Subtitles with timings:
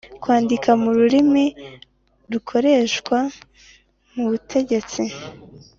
[0.21, 1.45] kwandika mu rurimi
[2.31, 3.17] rukoreshwa
[4.13, 5.03] mu butegetsi